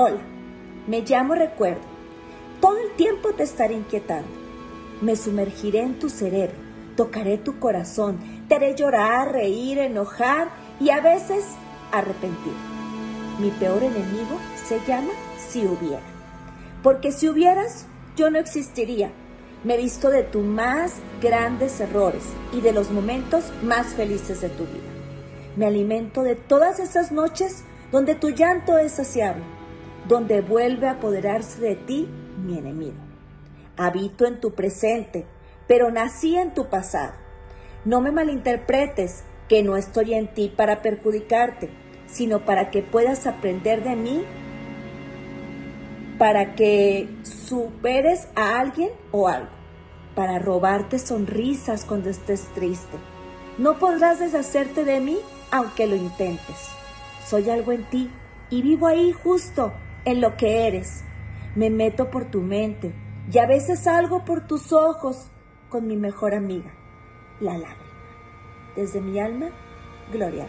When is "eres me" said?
60.66-61.70